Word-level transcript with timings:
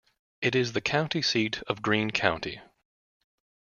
It 0.41 0.55
is 0.55 0.71
the 0.73 0.81
county 0.81 1.21
seat 1.21 1.61
of 1.67 1.83
Greene 1.83 2.09
County. 2.09 2.59